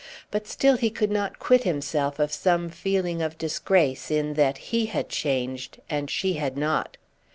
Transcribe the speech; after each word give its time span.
But 0.31 0.47
still 0.47 0.77
he 0.77 0.89
could 0.89 1.11
not 1.11 1.37
quit 1.37 1.63
himself 1.63 2.17
of 2.17 2.33
some 2.33 2.69
feeling 2.71 3.21
of 3.21 3.37
disgrace 3.37 4.09
in 4.09 4.33
that 4.33 4.57
he 4.73 4.87
had 4.87 5.09
changed 5.09 5.79
and 5.91 6.09
she 6.09 6.33
had 6.33 6.57
not. 6.57 6.97